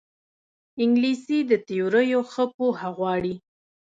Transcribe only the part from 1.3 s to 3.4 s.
د توریو ښه پوهه غواړي